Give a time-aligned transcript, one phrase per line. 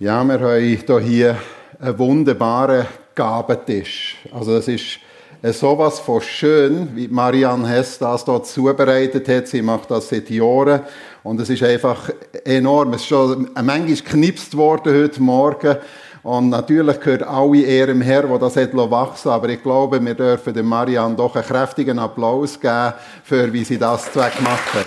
[0.00, 1.36] Ja, wir haben hier
[1.80, 4.16] einen wunderbaren Gabentisch.
[4.32, 5.00] Also das ist
[5.42, 9.48] sowas von schön, wie Marianne Hess das dort zubereitet hat.
[9.48, 10.82] Sie macht das seit Jahren
[11.24, 12.10] und es ist einfach
[12.44, 12.92] enorm.
[12.92, 15.76] Es ist schon manchmal knipst worden heute Morgen
[16.22, 20.64] und natürlich gehört alle ihrem Herr, der das hat wachsen aber ich glaube, wir dürfen
[20.64, 22.92] Marianne doch einen kräftigen Applaus geben,
[23.24, 24.86] für wie sie das gemacht hat.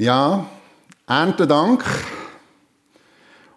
[0.00, 0.46] Ja,
[1.06, 1.84] Erntedank.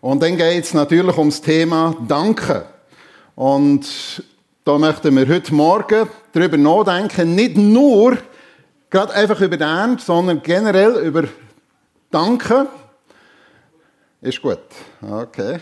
[0.01, 2.63] Und dann geht es natürlich ums Thema Danken.
[3.33, 3.85] Und
[4.65, 8.17] da möchten wir heute Morgen darüber nachdenken, nicht nur
[8.89, 11.29] gerade einfach über den Ernst, sondern generell über
[12.11, 12.67] Danken.
[14.19, 14.59] Ist gut.
[15.01, 15.59] Okay.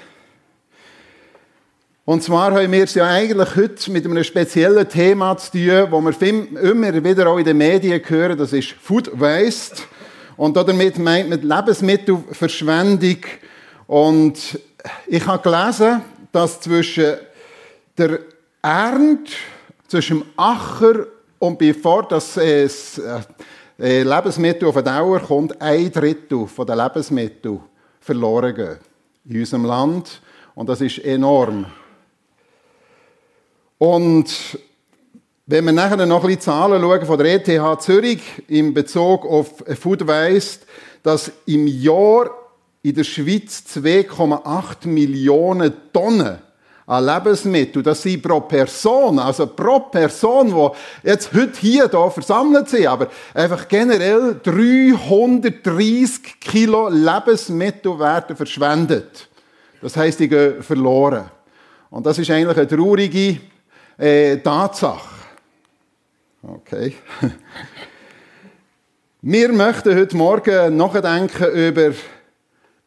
[2.05, 6.01] Und zwar haben wir es ja eigentlich heute mit einem speziellen Thema zu tun, wo
[6.01, 9.83] wir immer wieder auch in den Medien hören, das ist Food Waste.
[10.41, 13.17] Und damit meint man Lebensmittelverschwendung.
[13.85, 14.59] Und
[15.05, 17.17] ich habe gelesen, dass zwischen
[17.95, 18.21] der
[18.59, 19.33] Ernte,
[19.87, 21.05] zwischen dem Acher
[21.37, 22.67] und bevor das äh,
[23.77, 27.59] äh, Lebensmittel auf den Dauer kommt, ein Drittel der Lebensmittel
[27.99, 28.77] verloren gehen
[29.25, 30.21] in unserem Land.
[30.55, 31.67] Und das ist enorm.
[33.77, 34.57] Und
[35.51, 39.61] wenn wir nachher noch ein bisschen Zahlen schauen von der ETH Zürich in Bezug auf
[39.77, 40.65] Food Waste,
[41.03, 42.29] dass im Jahr
[42.81, 46.37] in der Schweiz 2,8 Millionen Tonnen
[46.87, 52.69] an Lebensmitteln, das sind pro Person, also pro Person, die jetzt heute hier da versammelt
[52.69, 59.27] sind, aber einfach generell 330 Kilo Lebensmittel werden verschwendet.
[59.81, 61.29] Das heißt, die gehen verloren.
[61.89, 63.37] Und das ist eigentlich eine traurige
[63.97, 65.10] äh, Tatsache.
[66.43, 66.95] Okay.
[69.21, 71.91] Wir möchten heute Morgen nachdenken über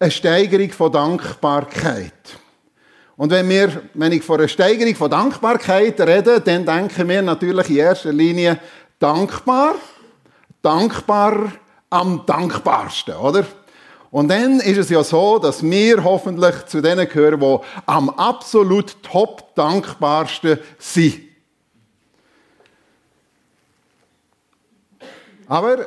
[0.01, 2.13] eine Steigerung von Dankbarkeit.
[3.17, 7.71] Und wenn, wir, wenn ich von einer Steigerung von Dankbarkeit rede, dann denken wir natürlich
[7.71, 8.59] in erster Linie
[8.99, 9.77] dankbar,
[10.61, 11.53] dankbar
[11.91, 13.47] am dankbarsten, oder?
[14.11, 19.01] Und dann ist es ja so, dass wir hoffentlich zu denen gehören, die am absolut
[19.05, 21.34] top dankbarsten sind.
[25.55, 25.87] Aber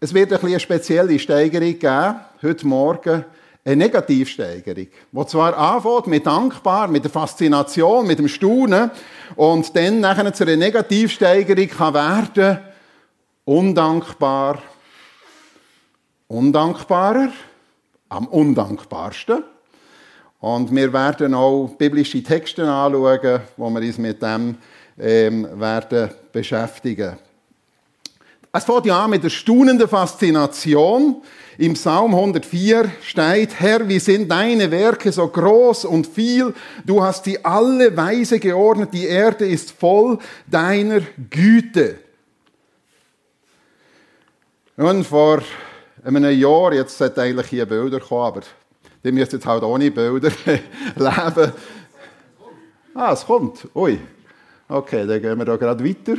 [0.00, 3.24] es wird ein eine spezielle Steigerung geben, heute Morgen,
[3.64, 8.90] eine Negativsteigerung, die zwar anfängt mit dankbar, mit der Faszination, mit dem Staunen
[9.34, 12.58] und dann nachher zu einer Negativsteigerung kann werden,
[13.46, 14.58] undankbar,
[16.28, 17.30] undankbarer,
[18.10, 19.42] am undankbarsten.
[20.38, 24.58] Und wir werden auch biblische Texte anschauen, wo wir uns mit dem
[24.98, 27.16] ähm, werden beschäftigen.
[28.56, 31.16] Es fängt ja an mit der staunenden Faszination.
[31.58, 36.54] Im Psalm 104 steht, Herr, wie sind deine Werke so groß und viel?
[36.86, 41.98] Du hast sie alle weise geordnet, die Erde ist voll deiner Güte.
[44.78, 45.42] Nun, vor
[46.02, 48.40] einem Jahr, jetzt sollte eigentlich hier Bilder kommen, aber
[49.04, 50.30] die müssen jetzt halt ohne Bilder
[50.96, 51.52] leben.
[52.94, 53.68] Ah, es kommt.
[53.74, 54.00] Ui.
[54.66, 56.16] Okay, dann gehen wir da gerade weiter.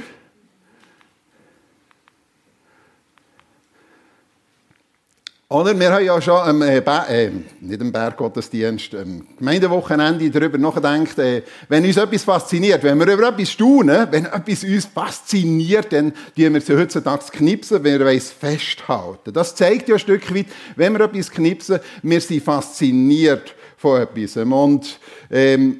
[5.49, 5.79] Oder?
[5.79, 7.31] Wir haben ja schon am, äh, äh,
[7.61, 13.29] nicht am Berggottesdienst, am Gemeindewochenende darüber nachgedacht, äh, wenn uns etwas fasziniert, wenn wir über
[13.29, 18.29] etwas staunen, wenn etwas uns fasziniert, dann tun wir es heutzutage knipsen, wenn wir es
[18.29, 19.31] festhalten.
[19.31, 24.35] Das zeigt ja ein Stück weit, wenn wir etwas knipsen, wir sind fasziniert von etwas.
[24.35, 24.99] Und,
[25.31, 25.79] ähm,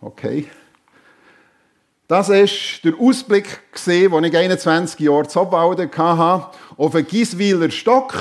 [0.00, 0.46] okay.
[2.08, 6.46] Das ist der Ausblick, den ich 21 Jahre zu Obwalden hatte,
[6.78, 8.14] auf einen Giswiler Stock.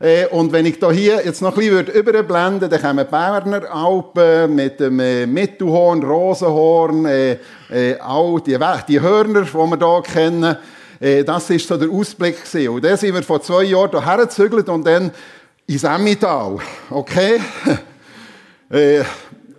[0.00, 4.56] Äh, und wenn ich hier jetzt noch ein bisschen überblenden würde, dann kommen Berner Alpen
[4.56, 7.36] mit dem äh, Mittelhorn, Rosenhorn, äh,
[8.00, 8.58] all die,
[8.88, 10.56] die Hörner, die wir hier kennen.
[10.98, 12.36] Das war so der Ausblick.
[12.68, 15.12] Und dann sind wir vor zwei Jahren hierher gezügelt und dann
[15.68, 16.58] ins Emmental.
[16.90, 17.40] Okay?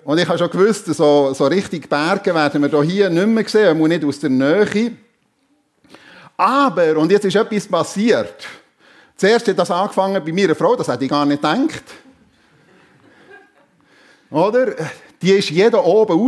[0.06, 3.78] Und ich habe schon gewusst, so, so richtig Berge werden wir hier nicht mehr sehen,
[3.78, 4.92] muss nicht aus der Nähe.
[6.36, 8.46] Aber, und jetzt ist etwas passiert.
[9.16, 11.84] Zuerst hat das angefangen bei meiner Frau, das hätte ich gar nicht gedacht.
[14.30, 14.74] Oder?
[15.22, 16.20] Die ist jeder oben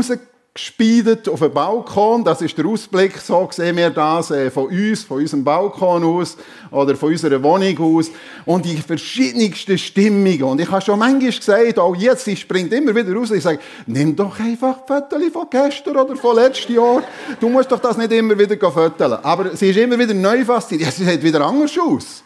[0.55, 2.23] gespeidet auf den Balkon.
[2.23, 3.17] Das ist der Ausblick.
[3.17, 6.37] So sehen wir das äh, von uns, von unserem Balkon aus
[6.71, 8.09] oder von unserer Wohnung aus.
[8.45, 10.43] Und die verschiedensten Stimmungen.
[10.43, 13.31] Und ich habe schon manchmal gesagt, auch jetzt, sie springt immer wieder raus.
[13.31, 17.03] Ich sage, nimm doch einfach Fotos von gestern oder von letztem Jahr.
[17.41, 19.19] Du musst doch das nicht immer wieder fotografieren.
[19.23, 20.87] Aber sie ist immer wieder neu fasziniert.
[20.87, 22.23] Ja, sie sieht wieder anders aus.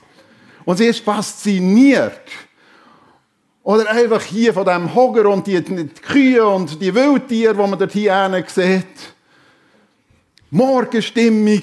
[0.66, 2.22] Und sie ist fasziniert.
[3.70, 7.78] Oder einfach hier von dem Hogger und die, die Kühe und die Wildtiere, die man
[7.78, 8.84] dort hier sieht.
[10.50, 11.62] Morgenstimmung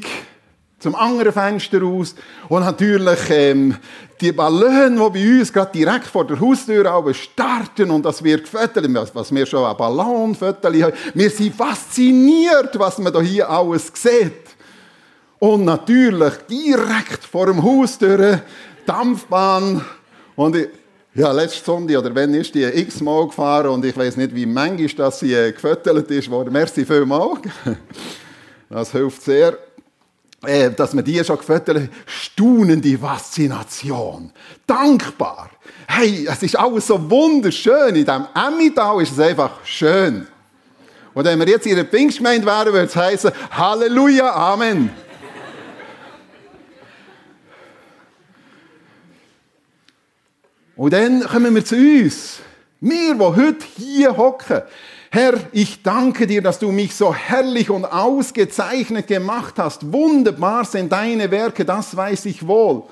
[0.79, 2.14] zum anderen Fenster aus.
[2.49, 3.76] Und natürlich ähm,
[4.20, 9.12] die Ballone, die bei uns gerade direkt vor der Haustür starten und das wird gefüttert,
[9.12, 10.93] was wir schon an Ballonfotos haben.
[11.12, 14.55] Wir sind fasziniert, was man hier alles sieht.
[15.41, 18.43] Und natürlich direkt vor dem Haustür
[18.87, 19.85] Dampfbahn.
[20.37, 20.69] Und ich,
[21.17, 25.07] ja, letzte Sonntag, oder wenn ist die x-mal gefahren und ich weiß nicht, wie manchmal
[25.07, 26.53] dass sie äh, gefüttert ist worden.
[26.53, 27.41] Merci vielmals.
[28.69, 29.57] Das hilft sehr.
[30.45, 34.33] Äh, dass man die schon gefüttert staunende Faszination.
[34.67, 35.51] Dankbar.
[35.87, 37.95] Hey, es ist alles so wunderschön.
[37.95, 40.27] In diesem Emmental ist es einfach schön.
[41.15, 44.91] Und wenn wir jetzt in der Pfingstgemeinde wären, würde es heißen, Halleluja, Amen.
[50.76, 52.40] Und dann kommen wir zu uns.
[52.81, 54.62] Wir, die heute hier hocken.
[55.11, 59.90] Herr, ich danke dir, dass du mich so herrlich und ausgezeichnet gemacht hast.
[59.90, 62.82] Wunderbar sind deine Werke, das weiß ich wohl.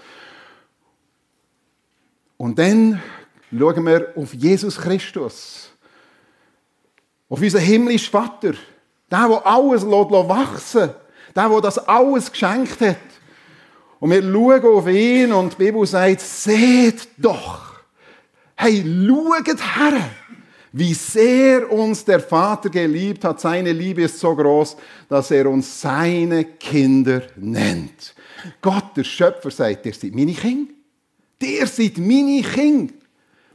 [2.39, 3.03] Und dann
[3.57, 5.71] schauen wir auf Jesus Christus,
[7.29, 8.55] auf unseren himmlischen Vater,
[9.11, 10.95] der, der alles wachsen lässt,
[11.37, 12.97] der, der das alles geschenkt hat.
[14.01, 17.74] Und wir schauen auf ihn und die Bibel sagt, seht doch,
[18.57, 20.11] Hey, schaut her,
[20.73, 23.41] wie sehr uns der Vater geliebt hat.
[23.41, 24.77] Seine Liebe ist so groß,
[25.09, 28.15] dass er uns seine Kinder nennt.
[28.61, 30.73] Gott, der Schöpfer, sagt, ihr seid meine Kinder.
[31.41, 32.95] Der seid meine Kinder.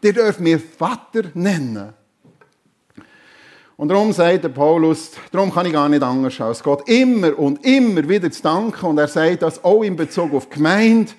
[0.02, 1.94] Der dürft mir Vater nennen.
[3.76, 7.66] Und darum sagt der Paulus, darum kann ich gar nicht anders als Gott immer und
[7.66, 8.86] immer wieder zu danken.
[8.86, 11.12] Und er sagt das auch in Bezug auf Gemeinde.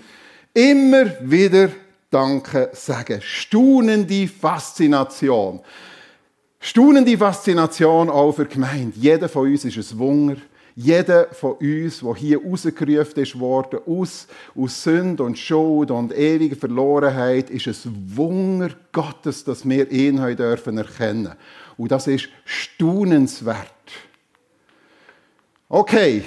[0.52, 1.70] Immer wieder
[2.10, 3.20] Danke sagen.
[3.22, 5.60] Staunende Faszination.
[6.58, 8.98] Staunende Faszination auch für die Gemeinde.
[8.98, 10.36] Jeder von uns ist ein Wunder.
[10.76, 14.26] Jeder von uns, der hier rausgerufen ist worden, aus,
[14.56, 20.36] aus Sünde und Schuld und ewiger Verlorenheit, ist ein Wunder Gottes, dass wir ihn heute
[20.36, 21.32] dürfen erkennen.
[21.76, 23.66] Und das ist staunenswert.
[25.68, 26.24] Okay,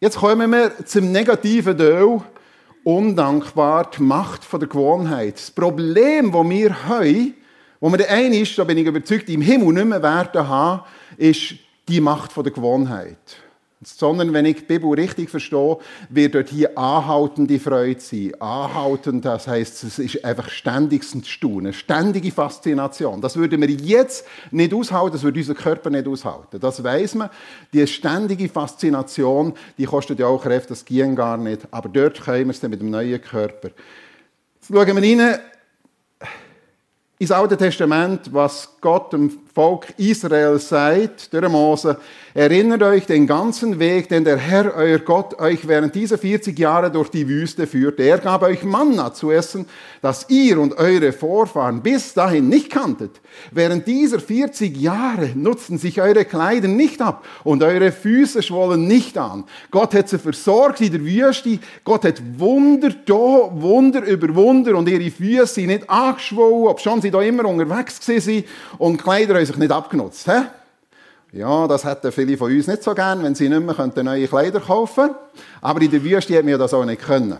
[0.00, 2.20] jetzt kommen wir zum negativen Teil
[2.84, 5.34] undankbar die Macht von der Gewohnheit.
[5.34, 7.34] Das Problem, das wir haben,
[7.80, 10.82] wo wir der eine ist, da bin ich überzeugt, im Himmel nicht mehr werden haben,
[11.16, 11.54] ist
[11.88, 13.43] die Macht von der Gewohnheit
[13.86, 15.78] sondern wenn ich die Bibel richtig verstehe,
[16.08, 18.32] wird dort hier anhaltende Freude sein.
[18.40, 23.20] Anhaltend, das heißt, es ist einfach ständiges Staunen, ständige Faszination.
[23.20, 26.60] Das würden wir jetzt nicht aushalten, das würde unser Körper nicht aushalten.
[26.60, 27.30] Das weiß man.
[27.72, 31.62] Die ständige Faszination, die kostet ja auch Kräfte, das ging gar nicht.
[31.70, 33.70] Aber dort können wir es dann mit dem neuen Körper.
[34.60, 35.38] Jetzt schauen wir rein
[37.18, 41.96] ins Alte Testament, was Gott dem Volk Israel sagt, durch Mose,
[42.34, 46.90] erinnert euch den ganzen Weg, den der Herr, euer Gott, euch während dieser 40 Jahre
[46.90, 48.02] durch die Wüste führte.
[48.02, 49.66] Er gab euch Manna zu essen,
[50.02, 53.20] das ihr und eure Vorfahren bis dahin nicht kanntet.
[53.52, 59.16] Während dieser 40 Jahre nutzten sich eure Kleider nicht ab und eure Füße schwollen nicht
[59.16, 59.44] an.
[59.70, 61.60] Gott hat sie versorgt in der Wüste.
[61.84, 67.00] Gott hat Wunder da, Wunder über Wunder und ihre Füße sind nicht angeschwollen, ob schon
[67.00, 68.44] sie da immer unterwegs waren
[68.78, 70.30] und Kleider haben sich nicht abgenutzt.
[70.30, 70.42] He?
[71.38, 74.60] Ja, das hätten viele von uns nicht so gern, wenn sie nicht mehr neue Kleider
[74.60, 75.18] kaufen könnten.
[75.60, 77.38] Aber in der Wüste hätten wir das auch nicht können.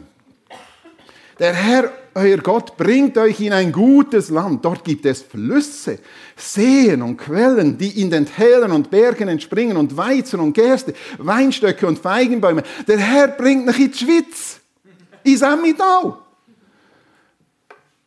[1.39, 4.65] Der Herr, euer Gott, bringt euch in ein gutes Land.
[4.65, 5.99] Dort gibt es Flüsse,
[6.37, 11.87] Seen und Quellen, die in den Tälern und Bergen entspringen und Weizen und Gerste, Weinstöcke
[11.87, 12.63] und Feigenbäume.
[12.87, 14.61] Der Herr bringt euch in die Schweiz,
[15.25, 16.19] in Emmental.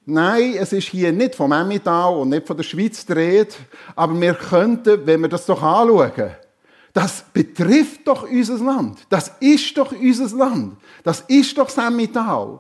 [0.10, 3.58] Nein, es ist hier nicht vom Emmental und nicht von der Schweiz dreht,
[3.94, 6.32] aber wir könnten, wenn wir das doch anschauen,
[6.94, 9.00] das betrifft doch unser Land.
[9.10, 10.78] Das ist doch unser Land.
[11.04, 12.60] Das ist doch das.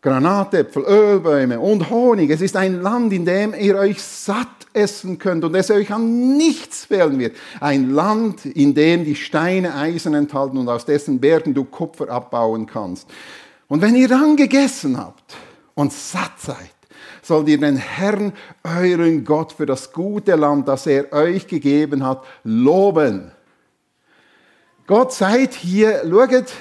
[0.00, 2.30] Granatäpfel, Ölbäume und Honig.
[2.30, 6.36] Es ist ein Land, in dem ihr euch satt essen könnt und es euch an
[6.36, 7.34] nichts fehlen wird.
[7.58, 12.66] Ein Land, in dem die Steine Eisen enthalten und aus dessen Bergen du Kupfer abbauen
[12.66, 13.08] kannst.
[13.68, 15.36] Und wenn ihr dann gegessen habt
[15.74, 16.74] und satt seid,
[17.22, 22.24] sollt ihr den Herrn, euren Gott, für das gute Land, das er euch gegeben hat,
[22.44, 23.32] loben.
[24.86, 26.52] Gott sagt hier, schaut,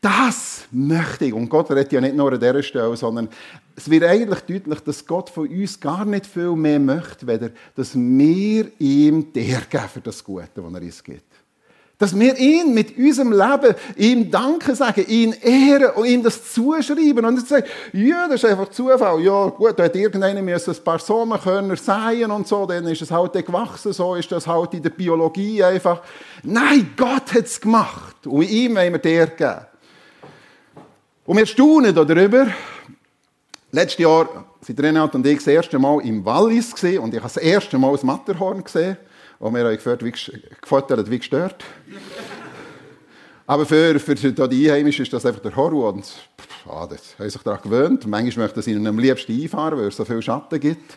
[0.00, 1.32] das möchte ich.
[1.32, 3.28] Und Gott redet ja nicht nur an dieser Stelle, sondern
[3.76, 7.94] es wird eigentlich deutlich, dass Gott von uns gar nicht viel mehr möchte, weder dass
[7.94, 11.31] wir ihm der geben für das Gute, was er uns gibt.
[11.98, 17.24] Dass wir ihn mit unserem Leben ihm Danke sagen, ihn ehren und ihm das zuschreiben.
[17.24, 19.20] Und er sagt, ja, das ist einfach Zufall.
[19.20, 23.34] Ja, gut, da hat irgendeiner ein paar Samenkörner säen und so, dann ist es halt
[23.34, 26.02] gewachsen, so ist das halt in der Biologie einfach.
[26.42, 28.26] Nein, Gott hat es gemacht.
[28.26, 29.66] Und ihm wollen wir der geben.
[31.24, 32.48] Und wir staunen darüber.
[33.70, 37.32] Letztes Jahr sind Renat und ich das erste Mal im Wallis gesehen und ich habe
[37.32, 38.96] das erste Mal das Matterhorn gesehen.
[39.42, 41.64] Und wir haben gefüttert, wie, gefüttert, wie gestört.
[43.44, 45.94] Aber für, für die Einheimischen ist das einfach der Horror.
[45.94, 46.12] Und
[46.68, 48.06] ah, das haben sich daran gewöhnt.
[48.06, 50.96] Manchmal möchten sie ihnen am liebsten einfahren, weil es so viel Schatten gibt.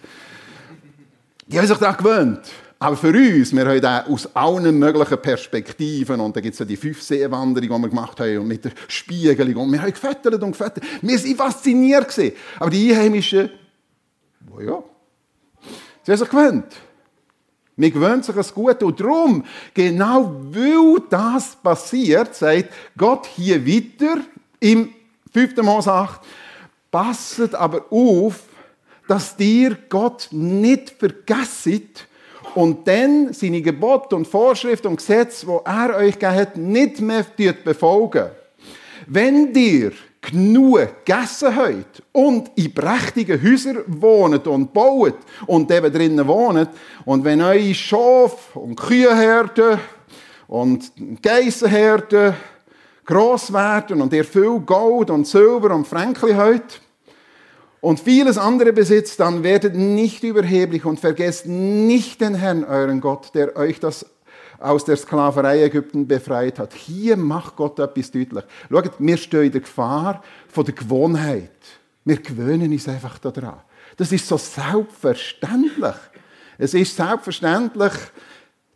[1.48, 2.42] Die haben sich daran gewöhnt.
[2.78, 6.66] Aber für uns, wir haben den aus allen möglichen Perspektiven, und da gibt es ja
[6.66, 10.44] die fünf Seewanderungen, die wir gemacht haben, und mit der Spiegelung, und wir haben gefettert
[10.44, 10.84] und gefettert.
[11.02, 12.16] Wir waren fasziniert.
[12.60, 13.50] Aber die Einheimischen,
[14.56, 14.84] oh ja,
[16.04, 16.85] sie haben sich gewöhnt.
[17.77, 18.86] Wir gewöhnen sich das Gute.
[18.86, 24.22] Und darum, genau weil das passiert, sagt Gott hier weiter
[24.60, 24.94] im
[25.34, 25.58] 5.
[25.58, 26.22] Mose 8,
[26.89, 28.44] passet aber auf,
[29.08, 32.08] dass dir Gott nicht vergesst
[32.55, 37.25] und dann seine Gebote und Vorschriften und Gesetze, die er euch gegeben hat, nicht mehr
[37.63, 38.29] befolgen.
[39.08, 39.91] Wenn dir
[40.32, 45.17] genug gegessen habt und in prächtigen Häusern wohnt und baut
[45.48, 46.70] und eben drinnen wohnt
[47.05, 49.79] und wenn eure Schafe und Kühenherden
[50.48, 50.91] und
[51.22, 52.36] Geissenherden
[53.05, 56.82] gross werden und ihr viel Gold und Silber und Fränkli habt
[57.82, 63.36] und vieles andere besitzt, dann werdet nicht überheblich und vergesst nicht den Herrn, euren Gott,
[63.36, 64.05] der euch das
[64.60, 66.74] aus der Sklaverei Ägypten befreit hat.
[66.74, 68.44] Hier macht Gott etwas deutlich.
[68.70, 71.52] Schaut, wir stehen in der Gefahr von der Gewohnheit.
[72.04, 73.60] Wir gewöhnen uns einfach daran.
[73.98, 75.96] Das ist so selbstverständlich.
[76.58, 77.94] Es ist selbstverständlich,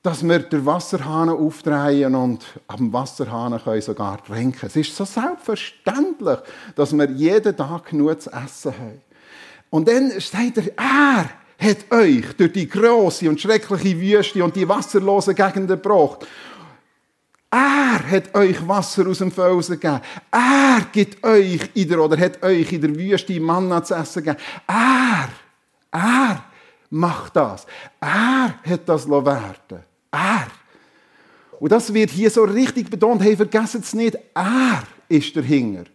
[0.02, 4.66] dass wir den Wasserhahn aufdrehen und am Wasserhahn können sogar trinken.
[4.66, 6.40] Es ist so selbstverständlich,
[6.76, 9.02] dass wir jeden Tag genug zu essen haben.
[9.70, 14.68] Und dann steht er, er hat euch durch die große und schreckliche Wüste und die
[14.68, 16.26] wasserlosen Gegenden gebracht.
[17.52, 20.02] Er hat euch Wasser aus dem Felsen gegeben.
[20.32, 24.42] Er gibt euch in der, oder hat euch in der Wüste Manna zu essen gegeben.
[24.68, 25.30] Er,
[25.92, 26.44] er
[26.92, 27.66] macht das.
[28.00, 29.84] Er hat das werden.
[30.12, 30.48] Er.
[31.60, 33.22] Und das wird hier so richtig betont.
[33.22, 34.18] Hey, vergessen es nicht.
[34.34, 35.86] Er ist der Hinger.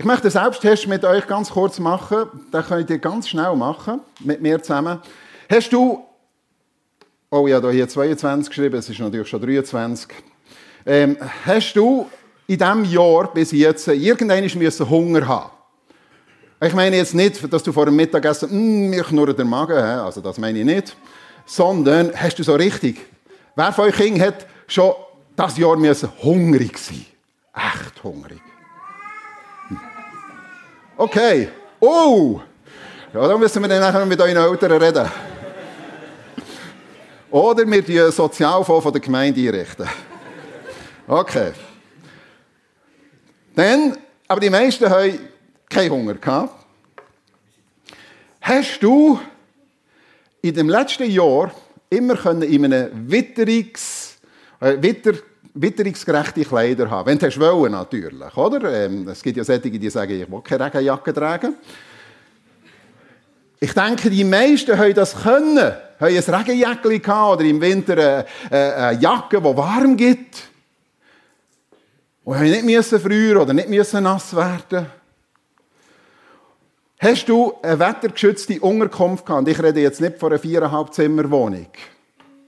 [0.00, 2.24] Ich möchte einen Selbsttest mit euch ganz kurz machen.
[2.50, 4.98] Den könnt ihr ganz schnell machen, mit mir zusammen.
[5.46, 6.02] Hast du,
[7.30, 10.08] oh ja, da hier 22 geschrieben, es ist natürlich schon 23.
[10.86, 12.06] Ähm, hast du
[12.46, 15.50] in diesem Jahr bis jetzt irgendwann müssen Hunger haben?
[16.62, 20.22] Ich meine jetzt nicht, dass du vor dem Mittagessen, mm, mir knurrt der Magen, also
[20.22, 20.96] das meine ich nicht,
[21.44, 23.00] sondern hast du so richtig,
[23.54, 24.94] wer von euch Kindern hat schon
[25.36, 25.76] das Jahr
[26.22, 27.04] hungrig sein?
[27.52, 28.40] Echt hungrig.
[31.00, 31.48] Okay.
[31.80, 32.42] Oh!
[33.14, 35.10] Ja, dann müssen wir dann nachher mit euren Eltern reden.
[37.30, 39.88] Oder wir die Sozialfonds von der Gemeinde einrichten.
[41.08, 41.52] Okay.
[43.54, 43.96] Dann,
[44.28, 45.18] aber die meisten haben
[45.70, 46.66] keinen Hunger gehabt.
[48.42, 49.18] Hast du
[50.42, 51.50] in dem letzten Jahr
[51.88, 54.18] immer in einem Witterungs,
[54.60, 55.14] äh, Witter,
[55.54, 57.06] witterungsgerechte Kleider haben.
[57.06, 58.36] Wenn du wollen, natürlich.
[58.36, 58.84] Oder?
[58.84, 61.54] Ähm, es gibt ja solche, die sagen, ich will keine Regenjacke tragen.
[63.58, 65.58] Ich denke, die meisten haben das können.
[65.58, 70.48] Haben ein Regenjäckchen gehabt oder im Winter eine, eine Jacke, die warm gibt.
[72.24, 74.86] Und haben nicht frieren oder nicht nass werden.
[76.98, 79.48] Hast du eine wettergeschützte Unterkunft gehabt?
[79.48, 81.66] Ich rede jetzt nicht von einer viereinhalb Zimmer Wohnung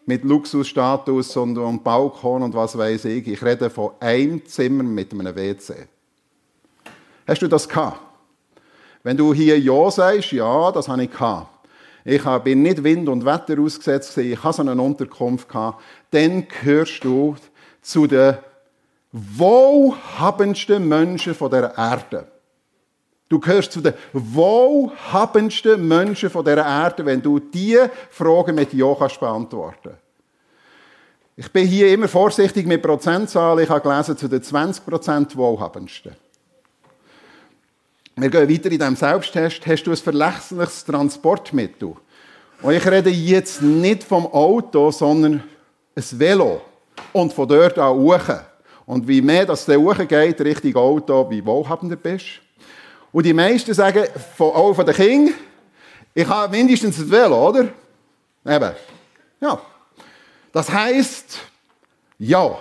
[0.06, 3.26] mit Luxusstatus und, und Balkon und was weiß ich.
[3.28, 5.86] Ich rede von einem Zimmer mit einem WC.
[7.26, 8.00] Hast du das gehabt?
[9.02, 11.48] Wenn du hier Ja sagst, ja, das habe ich gehabt.
[12.04, 15.82] Ich bin nicht Wind und Wetter ausgesetzt, ich habe so eine Unterkunft gehabt.
[16.10, 17.36] Dann gehörst du
[17.80, 18.38] zu den
[19.12, 22.31] wohlhabendsten Menschen dieser Erde.
[23.32, 28.94] Du gehörst zu den wohlhabendsten Menschen von dieser Erde, wenn du diese Fragen mit Ja
[28.94, 29.92] kannst beantworten
[31.34, 33.64] Ich bin hier immer vorsichtig mit Prozentzahlen.
[33.64, 36.14] Ich habe gelesen, zu den 20% wohlhabendsten.
[38.16, 39.66] Wir gehen weiter in diesem Selbsttest.
[39.66, 41.94] Hast du ein verlässliches Transportmittel?
[42.60, 45.42] Und ich rede jetzt nicht vom Auto, sondern
[45.96, 46.60] ein Velo.
[47.14, 48.28] Und von dort an hoch.
[48.84, 52.42] Und wie mehr das hoch geht, Richtung Auto, wie wohlhabender bist.
[53.12, 54.04] Und die meisten sagen,
[54.38, 55.34] auch von den Kindern,
[56.14, 57.68] ich habe mindestens ein Velo, oder?
[58.46, 58.72] Eben.
[59.40, 59.60] Ja.
[60.52, 61.38] Das heisst,
[62.18, 62.58] ja.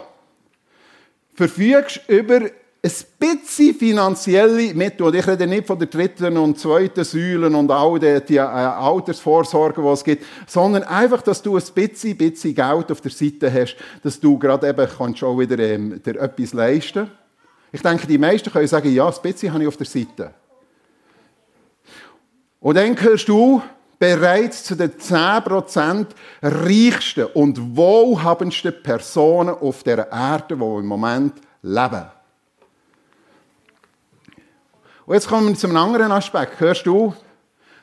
[1.33, 2.41] Verfügst über
[2.83, 5.03] ein bisschen finanzielle Mittel.
[5.03, 8.39] Und ich rede nicht von der dritten und zweiten Säule und all die, die äh,
[8.39, 13.53] Altersvorsorge, die es gibt, sondern einfach, dass du ein bisschen, bisschen Geld auf der Seite
[13.53, 17.11] hast, dass du gerade eben kannst schon wieder ähm, dir etwas leisten
[17.71, 20.33] Ich denke, die meisten können sagen, ja, ein bisschen habe ich auf der Seite.
[22.61, 23.61] Und dann gehörst du
[23.97, 26.05] bereits zu den 10%
[26.41, 32.05] reichsten und wohlhabendsten Personen auf der Erde, die im Moment leben.
[35.05, 36.59] Und jetzt kommen wir zu einem anderen Aspekt.
[36.59, 37.13] Hörst du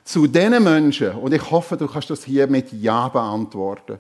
[0.05, 3.99] zu den Menschen, und ich hoffe, du kannst das hier mit Ja beantworten,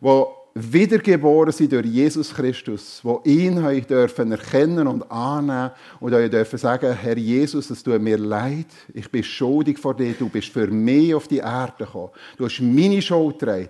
[0.00, 6.30] die wiedergeboren sind durch Jesus Christus, die ihn euch dürfen erkennen und annehmen und euch
[6.30, 10.48] dürfen sagen, Herr Jesus, es tut mir leid, ich bin schuldig vor dir, du bist
[10.48, 13.68] für mich auf die Erde gekommen, du hast meine Schuld getragen.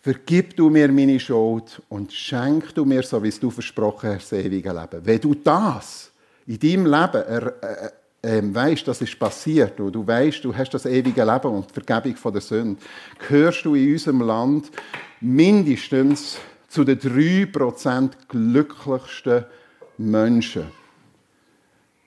[0.00, 4.30] Vergib du mir meine Schuld und schenk du mir, so wie es du versprochen hast,
[4.30, 5.04] das ewige Leben.
[5.04, 6.12] Wenn du das
[6.46, 7.90] in deinem Leben er, äh,
[8.26, 11.74] ähm, weißt, das ist passiert und du weißt, du hast das ewige Leben und die
[11.74, 12.80] Vergebung von der Sünde,
[13.20, 14.70] gehörst du in unserem Land
[15.20, 19.44] mindestens zu den 3% glücklichsten
[19.96, 20.66] Menschen.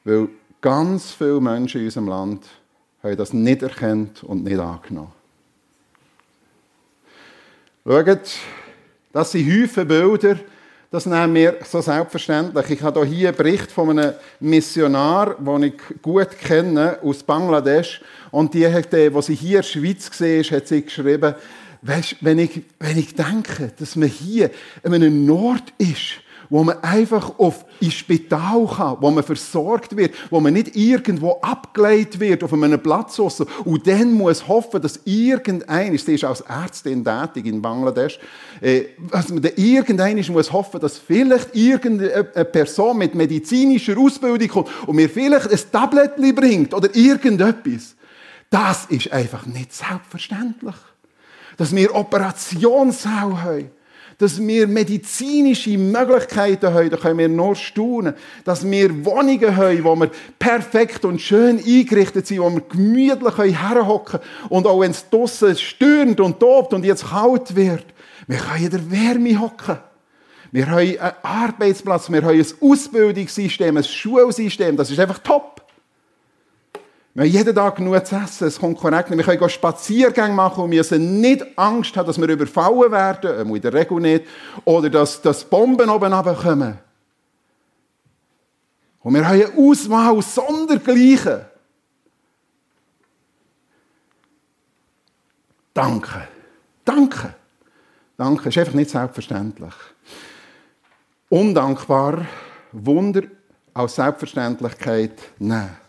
[0.04, 0.28] Weil
[0.60, 2.46] ganz viele Menschen in unserem Land
[3.02, 5.14] haben das nicht erkannt und nicht angenommen.
[7.86, 8.40] Schaut,
[9.14, 10.38] das sind Häufen Bilder,
[10.92, 12.72] das nehmen wir so selbstverständlich.
[12.72, 18.02] Ich habe hier einen Bericht von einem Missionar, den ich gut kenne, aus Bangladesch.
[18.32, 21.36] Und die hat, äh, wo sie hier in der Schweiz gesehen hat sie geschrieben,
[21.84, 24.50] weißt, wenn, ich, wenn ich denke, dass man hier
[24.84, 30.14] an einem Ort ist, wo man einfach auf ins Spital kann, wo man versorgt wird,
[30.30, 33.42] wo man nicht irgendwo abgeleitet wird auf einem Platz raus.
[33.66, 38.20] und dann muss hoffen, dass irgendein, sie ist als Ärztin tätig in Bangladesch,
[38.62, 44.70] äh, dass man dann irgendein muss hoffen, dass vielleicht irgendeine Person mit medizinischer Ausbildung kommt
[44.88, 47.96] und mir vielleicht ein Tablettchen bringt oder irgendetwas.
[48.50, 50.76] Das ist einfach nicht selbstverständlich.
[51.58, 53.72] Dass wir Operationssaal haben
[54.20, 59.96] dass wir medizinische Möglichkeiten haben, da können wir nur staunen, dass wir Wohnungen haben, wo
[59.96, 65.10] wir perfekt und schön eingerichtet sind, wo wir gemütlich herhocken können und auch wenn es
[65.10, 67.86] draussen stürmt und tobt und jetzt kalt wird,
[68.28, 69.78] wir können in der Wärme hocken.
[70.52, 75.62] Wir haben einen Arbeitsplatz, wir haben ein Ausbildungssystem, ein Schulsystem, das ist einfach top.
[77.14, 79.10] Wir haben jeden Tag genug zu essen, es kommt korrekt.
[79.10, 83.74] Wir können Spaziergänge machen und müssen nicht Angst haben, dass wir überfallen werden, in der
[83.74, 84.26] Regel nicht,
[84.64, 86.78] oder dass, dass Bomben oben runterkommen.
[89.02, 91.42] Und wir haben eine Auswahl sondergleichen.
[95.74, 96.28] Danke.
[96.84, 97.34] Danke.
[98.18, 98.44] Danke.
[98.44, 99.74] Das ist einfach nicht selbstverständlich.
[101.30, 102.26] Undankbar,
[102.72, 103.24] Wunder
[103.74, 105.89] als Selbstverständlichkeit nehmen.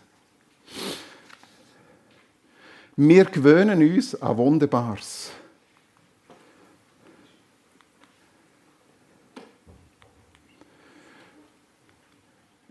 [2.97, 5.31] Wir gewöhnen uns an Wunderbares.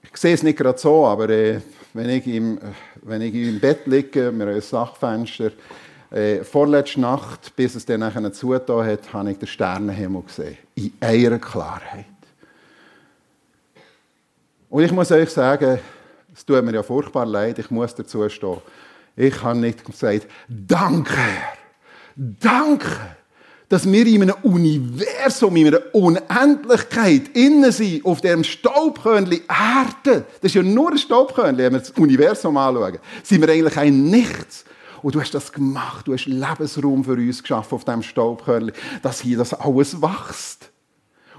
[0.02, 1.60] Ich sehe es nicht gerade so, aber äh,
[1.94, 2.60] wenn, ich im, äh,
[3.00, 5.52] wenn ich im Bett liege, wir haben ein Sachfenster,
[6.10, 10.58] äh, vorletzte Nacht, bis es dann nachher zugetan hat, habe ich den Sternenhimmel gesehen.
[10.74, 12.04] In einer Klarheit.
[14.68, 15.78] Und ich muss euch sagen,
[16.34, 18.58] es tut mir ja furchtbar leid, ich muss dazu stehen.
[19.16, 21.56] Ich habe nicht gesagt, danke, Herr,
[22.16, 22.88] danke,
[23.68, 30.24] dass wir in einem Universum, in einer Unendlichkeit innen sind, auf dem Staubkörnchen Erde.
[30.40, 32.98] Das ist ja nur ein Staubkörnchen, wenn wir das Universum anschauen.
[33.22, 34.64] Sind wir eigentlich ein Nichts.
[35.02, 39.20] Und du hast das gemacht, du hast Lebensraum für uns geschaffen auf dem Staubkörnchen, dass
[39.20, 40.69] hier das alles wächst.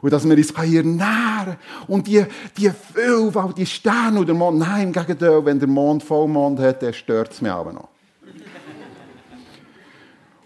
[0.02, 1.58] Und dass wir uns ernähren können.
[1.88, 2.26] Und die,
[2.58, 6.94] die Vielfalt, die Sterne oder Mond, nein, im Gegenteil, wenn der Mond Vollmond hat, dann
[6.94, 7.90] stört es mich aber noch.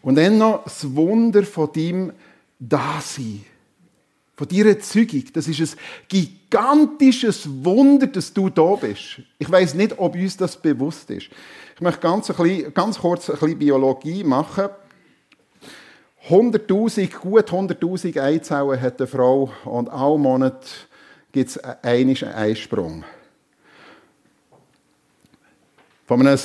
[0.02, 2.14] Und dann noch das Wunder von deinem
[2.60, 3.44] Dasein.
[4.36, 5.24] Von deiner Zeugung.
[5.34, 9.22] Das ist ein gigantisches Wunder, dass du da bist.
[9.40, 11.30] Ich weiß nicht, ob uns das bewusst ist.
[11.76, 14.70] Ich möchte ganz, ein bisschen, ganz kurz ein bisschen Biologie machen.
[16.30, 20.66] 100.000, gut 100.000 Eizellen hat eine Frau und alle Monat
[21.32, 23.04] gibt es einen Eisprung.
[26.08, 26.40] Von einem,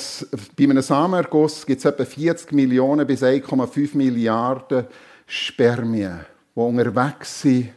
[0.56, 4.86] bei einem Samenerguss gibt es etwa 40 Millionen bis 1,5 Milliarden
[5.26, 7.70] Spermien, die unterwegs sind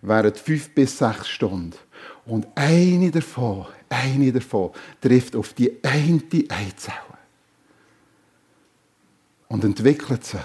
[0.00, 1.76] während fünf bis sechs Stunden.
[2.26, 7.18] Und eine davon, eine davon trifft auf die eine Eizelle
[9.48, 10.40] und entwickelt sich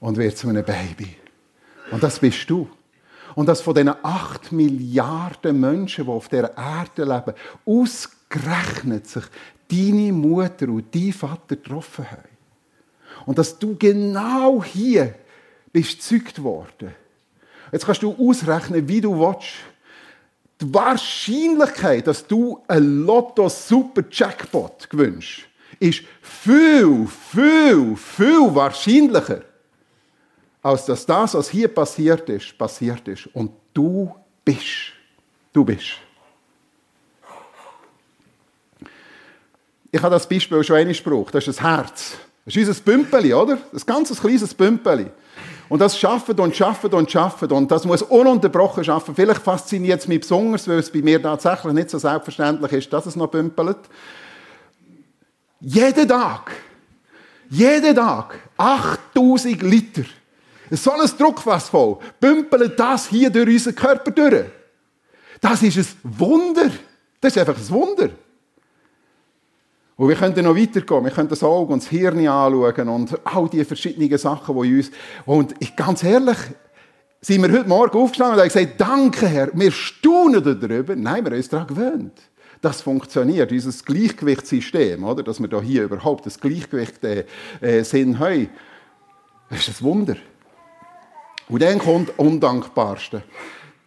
[0.00, 1.16] und wird zu einem Baby.
[1.90, 2.68] Und das bist du.
[3.34, 7.34] Und das von diesen acht Milliarden Menschen, die auf dieser Erde leben,
[7.66, 9.24] ausgerechnet sich
[9.70, 12.36] deine Mutter und dein Vater getroffen haben.
[13.26, 15.14] Und dass du genau hier
[15.72, 16.94] bist gezeugt worden.
[17.72, 19.56] Jetzt kannst du ausrechnen, wie du willst.
[20.60, 25.46] Die Wahrscheinlichkeit, dass du ein Lotto Super Jackpot gewünscht,
[25.78, 29.42] ist viel, viel, viel wahrscheinlicher,
[30.66, 33.28] als dass das, was hier passiert ist, passiert ist.
[33.28, 34.12] Und du
[34.44, 34.92] bist.
[35.52, 35.98] Du bist.
[39.92, 41.34] Ich habe das Beispiel schon einmal gebraucht.
[41.34, 42.16] Das ist das Herz.
[42.44, 43.58] Das ist unser Bümpeli, oder?
[43.72, 45.06] Das ganz kleines Bümpeli.
[45.68, 49.14] Und das schafft und schafft und schafft und das muss ununterbrochen schaffen.
[49.14, 53.06] Vielleicht fasziniert es mich besonders, weil es bei mir tatsächlich nicht so selbstverständlich ist, dass
[53.06, 53.78] es noch bümpelt.
[55.60, 56.50] Jeden Tag,
[57.50, 60.04] jeden Tag 8000 Liter.
[60.70, 64.46] So ein Druckfass voll, bümpelt das hier durch unseren Körper durch.
[65.40, 66.70] Das ist ein Wunder.
[67.20, 68.10] Das ist einfach ein Wunder.
[69.96, 71.04] Und wir könnten noch weitergehen.
[71.04, 74.90] Wir könnten das Auge und das Hirn anschauen und all die verschiedenen Sachen, die uns...
[75.24, 76.36] Und ganz ehrlich,
[77.20, 80.94] sind wir heute Morgen aufgestanden und haben gesagt, danke Herr, wir staunen darüber.
[80.94, 82.20] Nein, wir haben uns daran gewöhnt.
[82.60, 85.22] Das funktioniert, dieses Gleichgewichtssystem, oder?
[85.22, 87.24] dass wir hier überhaupt das Gleichgewicht äh,
[87.60, 88.48] äh, Sinn haben.
[89.50, 90.16] Das ist ein Wunder.
[91.48, 93.22] Und dann kommt Undankbarste.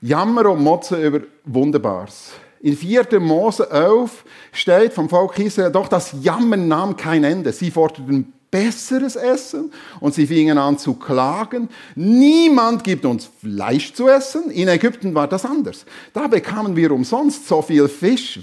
[0.02, 2.32] Jammer und Motzen über Wunderbares.
[2.62, 3.20] In 4.
[3.20, 7.52] Mose 11 steht vom Volk Israel, doch das Jammern nahm kein Ende.
[7.54, 11.70] Sie forderten besseres Essen und sie fingen an zu klagen.
[11.96, 14.52] Niemand gibt uns Fleisch zu essen.
[14.52, 15.86] In Ägypten war das anders.
[16.14, 18.40] Da bekamen wir umsonst so viel Fisch.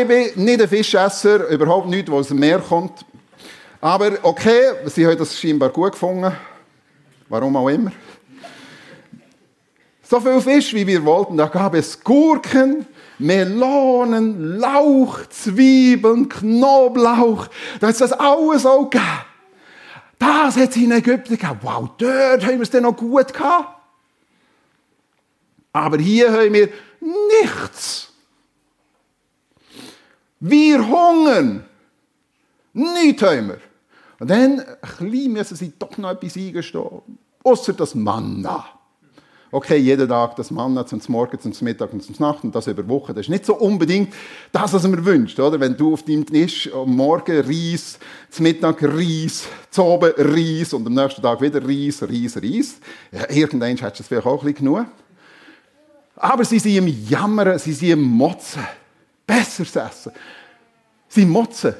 [0.00, 3.04] ich bin nicht ein Fischesser, überhaupt nicht, wo dem Meer kommt.
[3.80, 6.32] Aber okay, sie haben das scheinbar gut gefunden.
[7.28, 7.92] Warum auch immer.
[10.02, 11.36] So viel Fisch, wie wir wollten.
[11.36, 12.86] Da gab es Gurken,
[13.18, 17.48] Melonen, Lauch, Zwiebeln, Knoblauch.
[17.78, 19.06] Da ist das alles auch gegeben.
[20.18, 21.58] Das hat es in Ägypten gegeben.
[21.62, 23.80] Wow, dort haben wir es dann noch gut gehabt.
[25.72, 26.70] Aber hier haben wir
[27.42, 28.10] nichts.
[30.40, 31.64] Wir hungern.
[32.72, 33.67] Nichts haben wir.
[34.20, 34.62] Und dann
[35.00, 37.02] müssen sie doch noch etwas eingestehen.
[37.44, 38.78] Außer das Manna
[39.50, 42.86] okay, jeden Tag das Manna zum Morgen, zum Mittag und zum Nacht und das über
[42.88, 43.14] Wochen.
[43.14, 44.12] Das ist nicht so unbedingt
[44.52, 45.58] das, was man wünscht, oder?
[45.58, 47.98] Wenn du auf deinem Tisch am Morgen Reis,
[48.30, 52.80] zum Mittag Reis, zum Abend Reis und am nächsten Tag wieder Reis, Reis, Reis.
[53.12, 54.86] Ja, irgendwann hättest du es vielleicht auch ein bisschen genug.
[56.16, 58.66] Aber sie sind im Jammern, sie sind im Motzen.
[59.26, 60.12] Besseres Essen.
[61.08, 61.74] Sie motzen.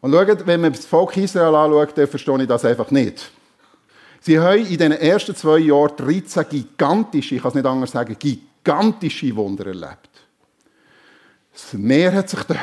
[0.00, 3.30] Und schaut, wenn man das Volk Israel anschaut, dann verstehe ich das einfach nicht.
[4.20, 8.16] Sie haben in den ersten zwei Jahren 13 gigantische, ich kann es nicht anders sagen,
[8.18, 10.10] gigantische Wunder erlebt.
[11.52, 12.60] Das Meer hat sich geteilt.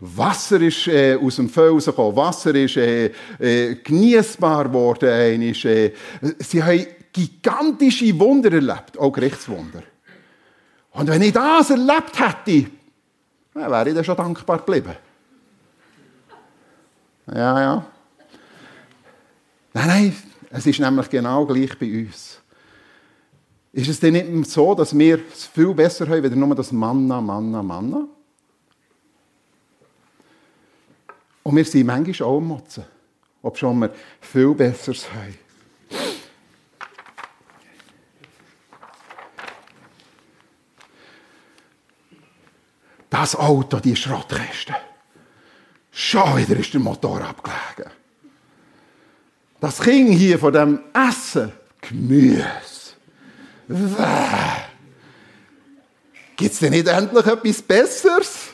[0.00, 2.16] Wasser ist äh, aus dem Felsen gekommen.
[2.16, 5.42] Wasser ist äh, äh, genießbar geworden.
[5.42, 5.92] Äh,
[6.38, 9.82] sie haben gigantische Wunder erlebt, auch Gerichtswunder.
[10.92, 12.70] Und wenn ich das erlebt hätte,
[13.54, 14.96] dann wäre ich dann schon dankbar geblieben.
[17.34, 17.86] Ja, ja.
[19.72, 20.16] Nein, nein,
[20.50, 22.40] es ist nämlich genau gleich bei uns.
[23.72, 27.22] Ist es denn nicht so, dass wir es viel besser haben, wenn nur das Manna,
[27.22, 28.06] Manna, Manna?
[31.42, 32.84] Und wir sind manchmal auch Motzen,
[33.40, 33.90] ob schon wir
[34.20, 35.38] viel Besseres haben.
[43.08, 44.74] Das Auto, die Schrottkiste.
[46.12, 47.90] Schon wieder ist der Motor abgelegen.
[49.60, 52.44] Das Kind hier von dem Essen, Gemüse.
[56.36, 58.48] Gibt es denn nicht endlich etwas Besseres?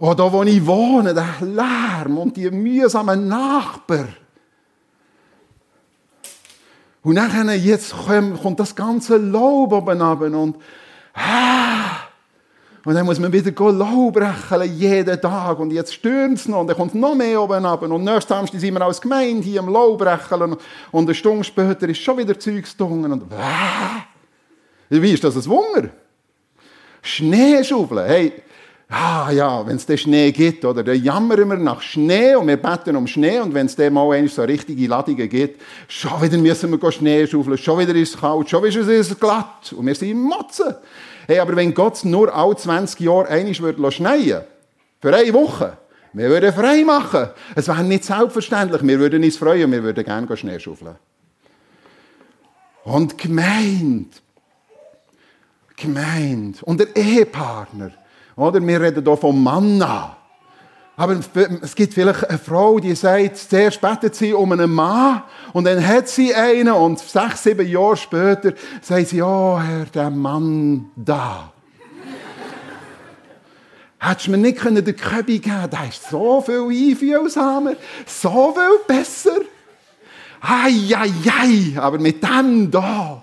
[0.00, 4.16] Oder wo ich wohne, der Lärm und die mühsamen Nachbarn.
[7.02, 7.16] Und
[7.62, 10.56] jetzt kommt das ganze Lob oben runter und
[11.14, 11.83] ah,
[12.84, 15.58] und dann muss man wieder Laubrechen jeden Tag.
[15.58, 16.60] Und jetzt stürmt es noch.
[16.60, 17.90] Und dann kommt noch mehr oben runter.
[17.90, 20.56] Und nächstes Samstag sind wir als Gemeinde hier am Laubrechen.
[20.92, 22.76] Und eine Stunde später ist schon wieder Zeugs
[23.12, 23.22] Und,
[24.90, 25.88] Wie ist das ein Wunder?
[27.00, 28.06] Schneeschaufeln.
[28.06, 28.32] Hey,
[28.88, 32.56] ah ja, wenn es den Schnee gibt, oder, dann jammern wir nach Schnee und wir
[32.56, 36.70] beten um Schnee und wenn es dann mal so richtige Ladungen gibt, schon wieder müssen
[36.70, 39.94] wir Schnee schaufeln, schon wieder ist es kalt, schon wieder ist es glatt und wir
[39.94, 40.74] sind Motzen.
[41.26, 44.42] Hey, aber wenn Gott nur alle 20 Jahre einmal würde schneien
[45.00, 45.78] für eine Woche,
[46.14, 47.30] wir würden frei machen.
[47.56, 48.82] Es wäre nicht selbstverständlich.
[48.84, 50.94] Wir würden uns freuen, wir würden gerne Schnee schaufeln.
[52.84, 54.22] Und gemeint.
[55.76, 56.62] Gemeint.
[56.62, 57.90] Und der Ehepartner.
[58.36, 58.66] Oder?
[58.66, 60.16] Wir reden hier vom Manna.
[60.96, 61.18] Aber
[61.60, 65.84] es gibt vielleicht eine Frau, die sagt, zuerst betet sie um einen Mann und dann
[65.84, 71.52] hat sie einen und sechs, sieben Jahre später sagt sie, oh Herr, der Mann da.
[73.98, 75.70] Hättest du mir nicht den Köbi geben?
[75.72, 77.74] Der ist so viel einfühlsamer,
[78.06, 79.40] so viel besser.
[80.40, 83.22] Eieiei, aber mit dem da.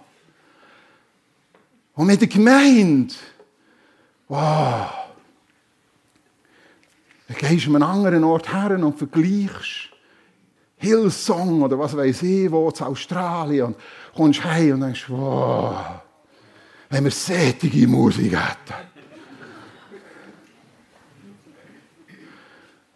[1.93, 3.13] Und mit der Gemeinde.
[4.27, 5.00] Wow.
[7.31, 9.89] Dann gehst du an einen anderen Ort her und vergleichst
[10.77, 13.77] Hillsong oder was weiß ich, wo zu Australien und
[14.15, 16.01] kommst heim und denkst, wow,
[16.89, 18.89] wenn wir sättige Musik hätten.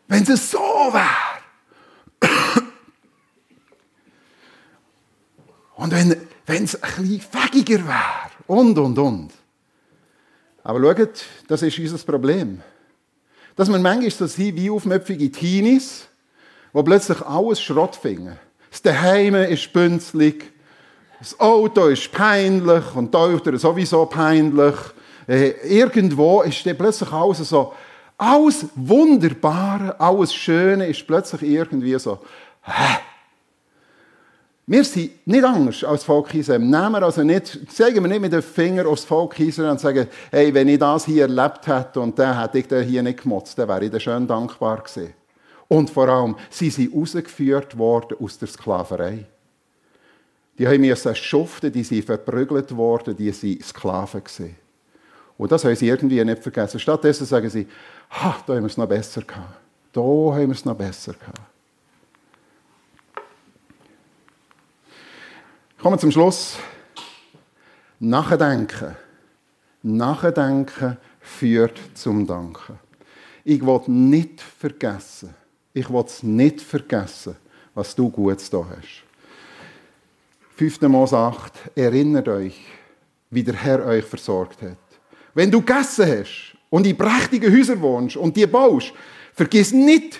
[0.08, 1.06] Wenn es so wäre.
[5.76, 6.12] Und wenn,
[6.63, 8.32] es ein bisschen fägiger wäre.
[8.48, 9.32] Und, und, und.
[10.63, 12.62] Aber schaut, das ist unser Problem.
[13.56, 16.08] Dass man manchmal so sind wie aufmüpfige Teenies,
[16.74, 18.38] die plötzlich alles Schrott finden.
[18.70, 20.52] Das Daheim ist bünzlig,
[21.20, 24.76] das Auto ist peinlich und die Eltern sowieso peinlich.
[25.28, 27.74] Äh, irgendwo ist plötzlich alles so,
[28.18, 32.20] alles Wunderbare, alles Schöne ist plötzlich irgendwie so,
[32.63, 33.00] hä?
[34.67, 36.60] Wir sind nicht anders als Volk Israel.
[36.60, 40.08] Nehmen wir also nicht, zeigen wir nicht mit dem Finger aufs Volk Israel und sagen,
[40.32, 43.60] hey, wenn ich das hier erlebt hätte und dann hätte ich den hier nicht gemotzt,
[43.60, 45.13] dann wäre ich dann schön dankbar gewesen.
[45.67, 49.25] Und vor allem, sie sind rausgeführt worden aus der Sklaverei.
[50.58, 54.56] Die haben müssen schuften, die sind verprügelt worden, die sind Sklaven gewesen.
[55.38, 56.80] Und das haben sie irgendwie nicht vergessen.
[56.80, 57.67] Stattdessen sagen sie,
[58.10, 59.60] ha, da haben wir es noch besser gehabt.
[59.91, 61.55] Da haben wir es noch besser gehabt.
[65.86, 66.58] Kommen wir zum Schluss.
[68.00, 68.95] Nachdenken.
[69.84, 72.80] Nachdenken führt zum Danken.
[73.43, 75.36] Ich will nicht vergessen,
[75.76, 77.36] ich will es nicht vergessen,
[77.76, 79.04] was du Gutes da hast.
[80.56, 80.82] 5.
[80.89, 81.54] Mose 8.
[81.76, 82.60] Erinnert euch,
[83.30, 84.78] wie der Herr euch versorgt hat.
[85.36, 88.91] Wenn du gegessen hast und in prächtigen Häusern wohnst und die baust,
[89.36, 90.19] vergiss nicht,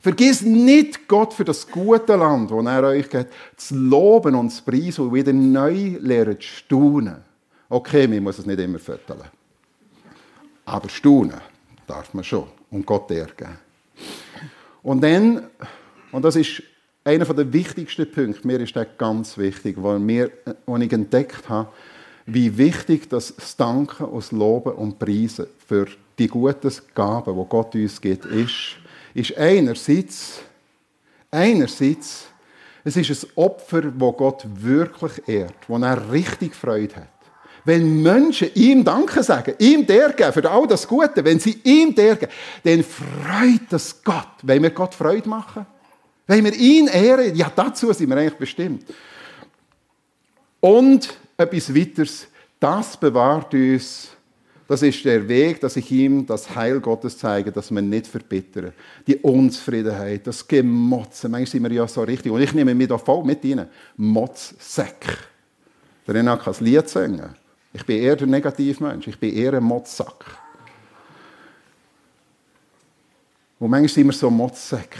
[0.00, 4.64] Vergiss nicht Gott für das gute Land, das er euch gibt, zu loben und zu
[4.64, 7.16] preisen und wieder neu lernen zu staunen.
[7.68, 9.20] Okay, man muss es nicht immer fütteln.
[10.64, 11.40] Aber staunen
[11.86, 13.58] darf man schon und Gott ehrgeben.
[14.82, 15.42] Und dann,
[16.12, 16.62] und das ist
[17.04, 20.30] einer der wichtigsten Punkte, mir ist das ganz wichtig, weil mir,
[20.66, 21.68] als ich entdeckt habe,
[22.26, 25.86] wie wichtig das Danken, das Loben und Preisen für
[26.18, 28.76] die guten Gaben, die Gott uns gibt, ist,
[29.14, 30.40] ist einerseits,
[31.30, 32.26] einerseits,
[32.84, 37.08] es ist ein Opfer, wo Gott wirklich ehrt, wo er richtig Freude hat.
[37.64, 42.32] Wenn Menschen ihm Danke sagen, ihm dergeben für all das Gute, wenn sie ihm dergeben,
[42.64, 44.28] dann freut das Gott.
[44.42, 45.66] Wenn wir Gott Freude machen?
[46.26, 47.34] Wenn wir ihn ehren?
[47.34, 48.84] Ja, dazu sind wir eigentlich bestimmt.
[50.60, 52.26] Und etwas weiteres,
[52.58, 54.10] das bewahrt uns
[54.70, 58.72] das ist der Weg, dass ich ihm das Heil Gottes zeige, dass wir nicht verbittern.
[59.04, 61.32] Die Unzufriedenheit, das Gemotzen.
[61.32, 62.30] Manchmal sind wir ja so richtig.
[62.30, 63.66] Und ich nehme mich da voll mit rein.
[63.96, 65.18] Motzsäck.
[66.06, 67.34] Der Renat kann ein Lied singen.
[67.72, 69.08] Ich bin eher der Negativmensch.
[69.08, 70.24] Ich bin eher ein Motzsack.
[73.58, 74.96] Und manchmal sind wir so Motzsäck.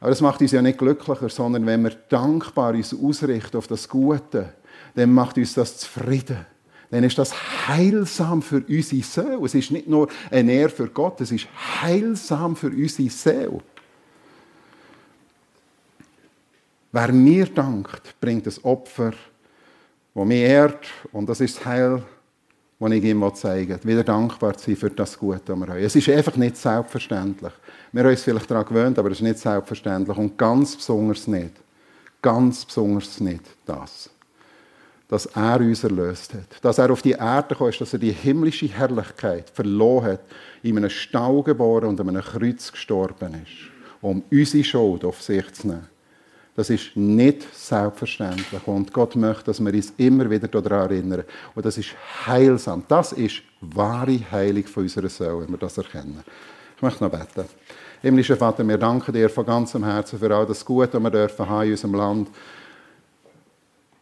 [0.00, 3.88] Aber das macht uns ja nicht glücklicher, sondern wenn wir dankbar uns ausrichten auf das
[3.88, 4.52] Gute,
[4.96, 6.44] dann macht uns das zufrieden
[6.90, 7.32] dann ist das
[7.68, 9.44] heilsam für unsere Seele.
[9.44, 11.46] Es ist nicht nur ein Ehre für Gott, es ist
[11.80, 13.60] heilsam für unsere Seele.
[16.92, 19.12] Wer mir dankt, bringt das Opfer,
[20.14, 22.02] das mich ehrt, und das ist das Heil,
[22.80, 23.92] das ich ihm zeigen will.
[23.92, 25.78] Wieder dankbar zu sein für das Gute, das wir haben.
[25.78, 27.52] Es ist einfach nicht selbstverständlich.
[27.92, 30.16] Wir haben uns vielleicht daran gewöhnt, aber es ist nicht selbstverständlich.
[30.16, 31.52] Und ganz besonders nicht.
[32.20, 34.10] Ganz besonders nicht das
[35.10, 36.62] dass er uns erlöst hat.
[36.62, 40.20] Dass er auf die Erde gekommen ist, dass er die himmlische Herrlichkeit verloren hat,
[40.62, 43.70] in einem Stall geboren und an einem Kreuz gestorben ist,
[44.00, 45.88] um unsere Schuld auf sich zu nehmen.
[46.54, 48.66] Das ist nicht selbstverständlich.
[48.66, 51.24] Und Gott möchte, dass wir uns immer wieder daran erinnern.
[51.54, 51.90] Und das ist
[52.26, 52.84] heilsam.
[52.86, 56.22] Das ist wahre Heilung von unserer Seele, wenn wir das erkennen.
[56.76, 57.48] Ich möchte noch beten.
[58.00, 61.48] Himmlischer Vater, wir danken dir von ganzem Herzen für all das Gute, das wir dürfen
[61.48, 62.28] haben in unserem Land.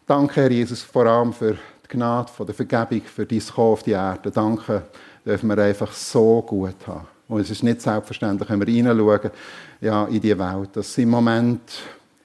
[0.08, 3.82] Danke, Herr Jesus, vor allem für die Gnade, für die Vergebung, für dein Kommen auf
[3.82, 4.30] die Erde.
[4.30, 4.84] Danke,
[5.22, 7.06] dürfen wir einfach so gut haben.
[7.28, 9.30] Und es ist nicht selbstverständlich, wenn wir hineinschauen
[9.82, 11.60] ja, in die Welt, dass im Moment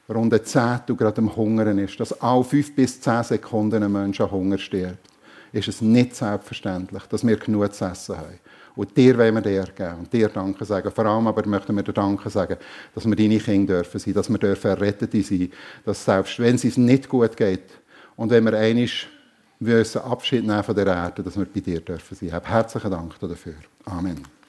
[0.07, 4.31] rund 10 gerade am Hungern ist, dass alle 5 bis 10 Sekunden ein Mensch an
[4.31, 5.05] Hunger stirbt,
[5.51, 8.39] ist es nicht selbstverständlich, dass wir genug zu essen haben.
[8.75, 10.91] Und dir wollen wir dir geben und dir Danke sagen.
[10.91, 12.57] Vor allem aber möchten wir dir Danke sagen,
[12.95, 15.51] dass wir deine Kinder dürfen sein, dass wir dürfen Errettete sein,
[15.85, 17.69] dass selbst wenn es uns nicht gut geht
[18.15, 19.07] und wenn wir einig
[19.59, 22.33] müssen Abschied nehmen von der Erde, dass wir bei dir dürfen sein.
[22.33, 23.55] Hab herzlichen Dank dafür.
[23.85, 24.42] Amen.